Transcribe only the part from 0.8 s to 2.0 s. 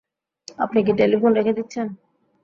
কি টেলিফোন রেখে দিচ্ছেন?